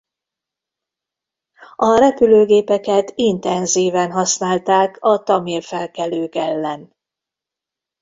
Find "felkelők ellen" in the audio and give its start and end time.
5.61-6.95